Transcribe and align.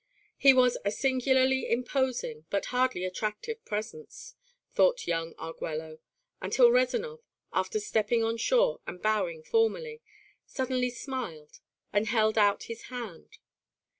It 0.41 0.53
was 0.55 0.79
a 0.83 0.89
singularly 0.89 1.69
imposing 1.69 2.45
but 2.49 2.65
hardly 2.73 3.05
attractive 3.05 3.63
presence, 3.65 4.33
thought 4.73 5.05
young 5.05 5.35
Arguello, 5.37 5.99
until 6.41 6.71
Rezanov, 6.71 7.19
after 7.53 7.79
stepping 7.79 8.23
on 8.23 8.37
shore 8.37 8.81
and 8.87 8.99
bowing 8.99 9.43
formally, 9.43 10.01
suddenly 10.47 10.89
smiled 10.89 11.59
and 11.93 12.07
held 12.07 12.39
out 12.39 12.63
his 12.63 12.85
hand. 12.89 13.37